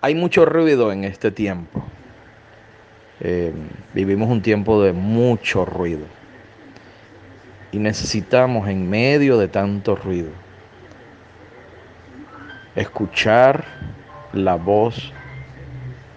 [0.00, 1.82] Hay mucho ruido en este tiempo.
[3.18, 3.52] Eh,
[3.94, 6.06] vivimos un tiempo de mucho ruido.
[7.72, 10.30] Y necesitamos en medio de tanto ruido
[12.76, 13.64] escuchar
[14.32, 15.12] la voz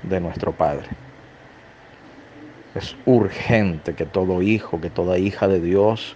[0.03, 0.87] de nuestro Padre.
[2.75, 6.15] Es urgente que todo hijo, que toda hija de Dios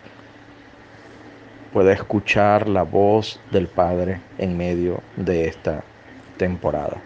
[1.74, 5.84] pueda escuchar la voz del Padre en medio de esta
[6.38, 7.02] temporada.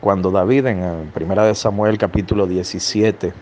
[0.00, 3.32] Cuando David en Primera de Samuel capítulo 17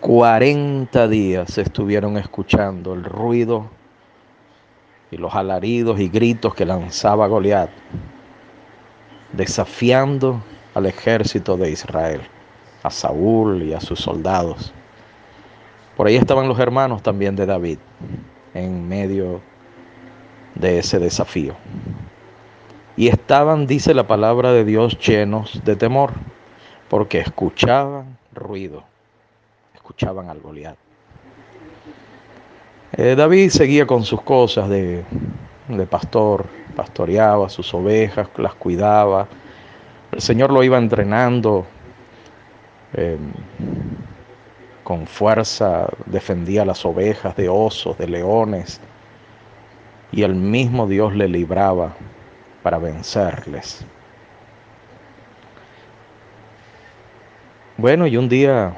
[0.00, 3.68] 40 días estuvieron escuchando el ruido
[5.10, 7.70] y los alaridos y gritos que lanzaba Goliat,
[9.32, 10.42] desafiando
[10.74, 12.20] al ejército de Israel,
[12.84, 14.72] a Saúl y a sus soldados.
[15.96, 17.78] Por ahí estaban los hermanos también de David,
[18.54, 19.40] en medio
[20.54, 21.56] de ese desafío.
[22.96, 26.12] Y estaban, dice la palabra de Dios, llenos de temor,
[26.88, 28.84] porque escuchaban ruido
[29.86, 30.76] escuchaban al Goliat.
[32.96, 35.04] Eh, David seguía con sus cosas de,
[35.88, 39.28] pastor, pastoreaba sus ovejas, las cuidaba.
[40.10, 41.66] El Señor lo iba entrenando
[42.94, 43.32] em,
[44.82, 48.80] con fuerza, defendía las ovejas de osos, de leones,
[50.10, 51.94] y el mismo Dios le libraba
[52.66, 53.86] para vencerles.
[57.76, 58.74] Bueno, y un día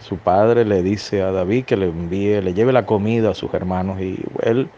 [0.00, 3.54] su padre le dice a David que le envíe, le lleve la comida a sus
[3.54, 4.68] hermanos y él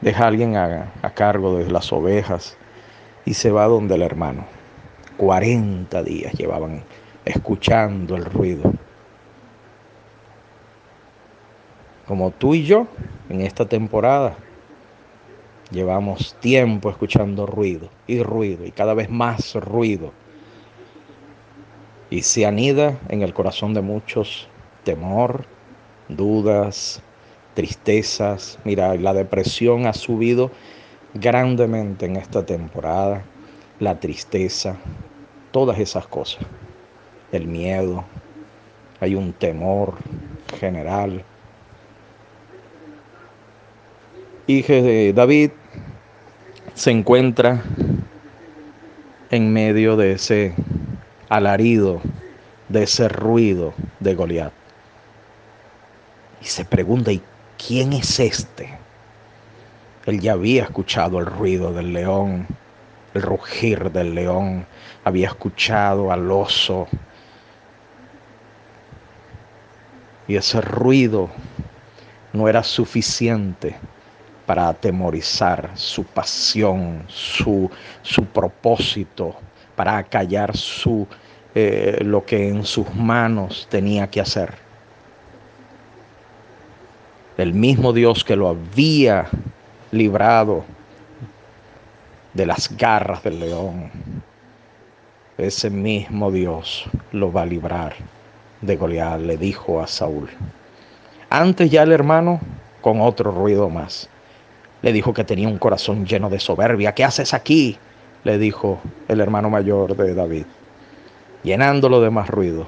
[0.00, 2.56] deja a alguien a, cargo de las ovejas
[3.26, 4.46] y se va donde el hermano.
[5.18, 6.84] 40 días llevaban
[7.26, 8.72] escuchando el ruido.
[12.06, 12.86] Como tú y yo
[13.28, 14.38] en esta temporada
[15.74, 20.12] llevamos tiempo escuchando ruido y ruido y cada vez más ruido
[22.10, 24.48] y se anida en el corazón de muchos
[24.84, 25.44] temor,
[26.08, 27.02] dudas,
[27.54, 28.58] tristezas.
[28.64, 30.52] Mira, la depresión ha subido
[31.14, 33.24] grandemente en esta temporada,
[33.80, 34.76] la tristeza,
[35.50, 36.44] todas esas cosas,
[37.32, 38.04] el miedo,
[39.00, 39.94] hay un temor
[40.60, 41.24] general.
[44.46, 44.62] Y
[45.12, 45.50] David
[46.74, 47.62] se encuentra
[49.30, 50.54] en medio de ese
[51.28, 52.00] alarido,
[52.68, 54.52] de ese ruido de Goliat.
[56.42, 57.22] Y se pregunta, ¿y
[57.64, 58.76] quién es este?
[60.04, 62.46] Él ya había escuchado el ruido del león,
[63.14, 64.66] el rugir del león,
[65.04, 66.88] había escuchado al oso.
[70.26, 71.30] Y ese ruido
[72.32, 73.76] no era suficiente
[74.46, 77.70] para atemorizar su pasión, su,
[78.02, 79.34] su propósito,
[79.76, 81.06] para acallar su,
[81.54, 84.54] eh, lo que en sus manos tenía que hacer.
[87.36, 89.26] El mismo Dios que lo había
[89.90, 90.64] librado
[92.32, 93.90] de las garras del león,
[95.38, 97.94] ese mismo Dios lo va a librar
[98.60, 100.28] de Goliat, le dijo a Saúl.
[101.28, 102.40] Antes ya el hermano,
[102.80, 104.08] con otro ruido más,
[104.84, 106.92] le dijo que tenía un corazón lleno de soberbia.
[106.92, 107.78] ¿Qué haces aquí?
[108.22, 110.44] Le dijo el hermano mayor de David
[111.42, 112.66] llenándolo de más ruido.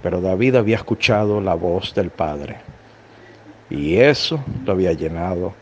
[0.00, 2.58] Pero David había escuchado la voz del Padre
[3.70, 5.52] y eso lo había llenado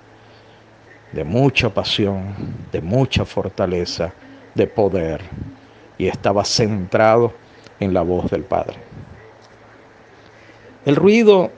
[1.12, 2.34] de mucha pasión,
[2.72, 4.12] de mucha fortaleza,
[4.54, 5.22] de poder
[5.96, 7.32] y estaba centrado
[7.80, 8.76] en la voz del Padre.
[10.84, 11.50] El ruido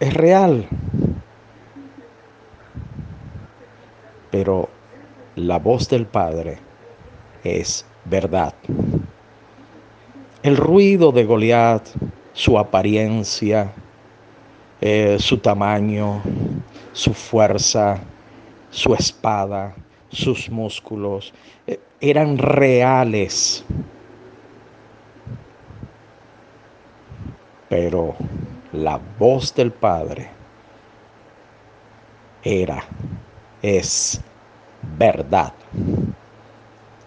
[0.00, 0.66] es real,
[4.30, 4.68] pero
[5.36, 6.58] la voz del Padre
[7.44, 8.54] es verdad.
[10.42, 11.86] El ruido de Goliat,
[12.32, 13.72] su apariencia,
[14.80, 16.22] eh, su tamaño,
[16.92, 17.98] su fuerza,
[18.70, 19.74] su espada,
[20.10, 21.32] sus músculos,
[21.66, 23.64] eh, eran reales.
[27.68, 28.14] Pero
[28.72, 30.28] la voz del Padre
[32.42, 32.84] era,
[33.66, 34.20] es
[34.96, 35.52] verdad.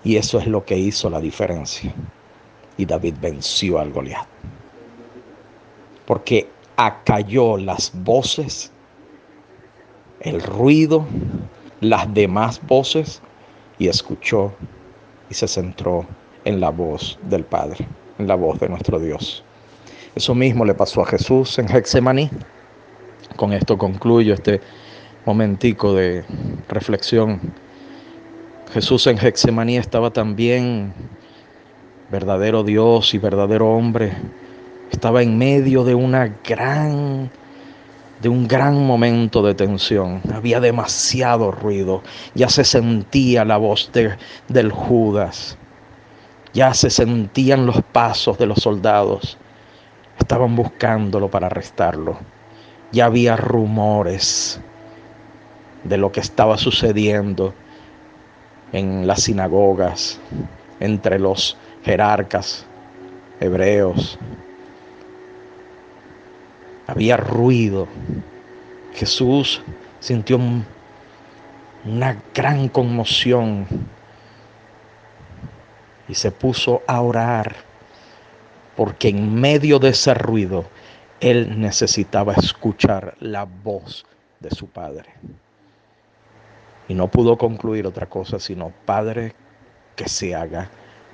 [0.04, 1.94] Y eso es lo que hizo la diferencia.
[2.76, 4.28] Y David venció al Goliat.
[6.06, 8.72] Porque acalló las voces,
[10.20, 11.06] el ruido,
[11.80, 13.22] las demás voces
[13.78, 14.52] y escuchó
[15.30, 16.06] y se centró
[16.44, 19.46] en la voz del Padre, en la voz de nuestro Dios.
[20.16, 22.30] Eso mismo le pasó a Jesús en Hexemaní.
[23.38, 24.60] Con esto concluyo este
[25.26, 26.24] momentico de
[26.70, 27.54] reflexión.
[28.74, 30.94] Jesús en Getsemaní estaba también
[32.12, 34.14] verdadero Dios y verdadero hombre.
[34.92, 37.32] Estaba en medio de una gran
[38.22, 40.22] de un gran momento de tensión.
[40.34, 42.04] Había demasiado ruido.
[42.36, 44.18] Ya se sentía la voz de,
[44.50, 45.58] del Judas.
[46.54, 49.38] Ya se sentían los pasos de los soldados.
[50.20, 52.20] Estaban buscándolo para arrestarlo.
[52.92, 54.60] Ya había rumores
[55.84, 57.54] de lo que estaba sucediendo
[58.72, 60.20] en las sinagogas,
[60.80, 62.66] entre los jerarcas
[63.40, 64.20] hebreos,
[66.88, 67.88] había ruido.
[68.94, 69.62] Jesús
[70.00, 70.40] sintió
[71.86, 73.66] una gran conmoción
[76.08, 77.56] y se puso a orar
[78.76, 80.66] porque en medio de ese ruido
[81.20, 84.06] él necesitaba escuchar la voz
[84.40, 85.14] de su Padre.
[86.90, 89.34] Y no pudo concluir otra cosa sino, Padre,
[89.96, 90.70] que se haga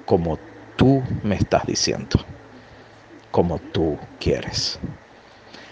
[0.06, 0.40] como
[0.76, 2.20] tú me estás diciendo,
[3.30, 4.80] como tú quieres.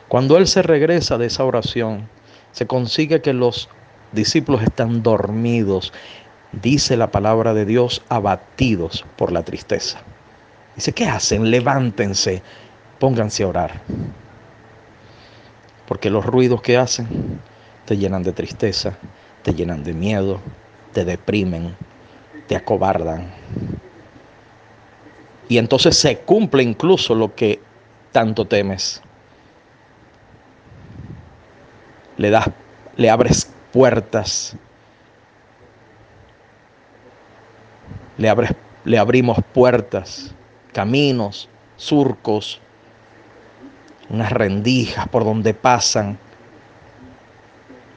[0.08, 2.08] Cuando Él se regresa de esa oración,
[2.52, 3.70] se consigue que los
[4.12, 5.94] discípulos están dormidos,
[6.52, 10.02] dice la palabra de Dios, abatidos por la tristeza.
[10.76, 11.50] Dice, ¿qué hacen?
[11.50, 12.44] Levántense,
[13.00, 13.82] pónganse a orar.
[15.88, 17.40] Porque los ruidos que hacen
[17.86, 18.98] te llenan de tristeza,
[19.44, 20.40] te llenan de miedo,
[20.94, 21.76] te deprimen,
[22.48, 23.32] te acobardan.
[25.48, 27.62] Y entonces se cumple incluso lo que
[28.12, 29.02] tanto temes.
[32.18, 32.50] le das,
[32.96, 34.56] le abres puertas,
[38.18, 38.52] le, abres,
[38.86, 40.34] le abrimos puertas,
[40.72, 42.62] caminos, surcos,
[44.10, 46.18] unas rendijas por donde pasan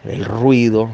[0.05, 0.91] el ruido,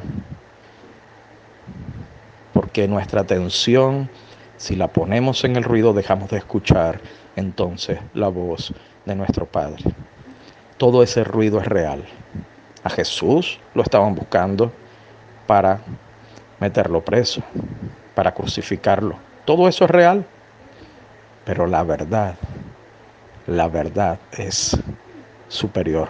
[2.72, 4.08] porque nuestra atención,
[4.56, 7.02] si la ponemos en el ruido, dejamos de escuchar
[7.36, 8.72] entonces la voz
[9.04, 9.84] de nuestro Padre.
[10.78, 12.02] Todo ese ruido es real.
[12.82, 14.72] A Jesús lo estaban buscando
[15.46, 15.80] para
[16.60, 17.42] meterlo preso,
[18.14, 19.18] para crucificarlo.
[19.44, 20.24] Todo eso es real.
[21.44, 22.36] Pero la verdad,
[23.48, 24.80] la verdad es
[25.48, 26.08] superior.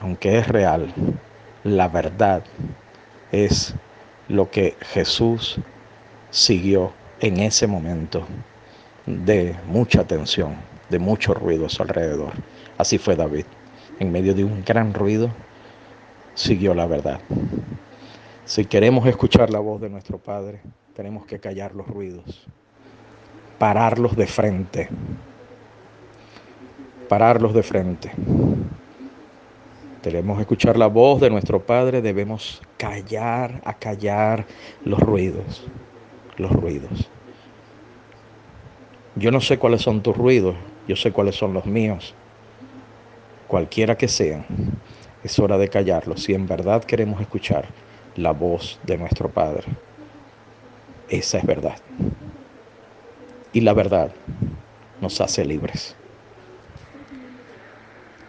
[0.00, 0.94] Aunque es real,
[1.62, 2.42] la verdad
[3.32, 3.74] es
[4.28, 5.58] lo que Jesús
[6.30, 8.26] siguió en ese momento
[9.06, 10.56] de mucha tensión,
[10.90, 12.32] de mucho ruido a su alrededor.
[12.78, 13.44] Así fue David
[13.98, 15.30] en medio de un gran ruido,
[16.34, 17.20] siguió la verdad.
[18.44, 20.60] Si queremos escuchar la voz de nuestro Padre,
[20.94, 22.46] tenemos que callar los ruidos,
[23.58, 24.88] pararlos de frente,
[27.08, 28.12] pararlos de frente.
[30.02, 34.46] Queremos escuchar la voz de nuestro Padre, debemos callar, acallar
[34.84, 35.64] los ruidos,
[36.36, 37.08] los ruidos.
[39.14, 40.56] Yo no sé cuáles son tus ruidos,
[40.86, 42.14] yo sé cuáles son los míos
[43.46, 44.44] cualquiera que sean,
[45.22, 47.66] es hora de callarlo si en verdad queremos escuchar
[48.16, 49.64] la voz de nuestro Padre.
[51.08, 51.78] Esa es verdad.
[53.52, 54.10] Y la verdad
[55.00, 55.96] nos hace libres.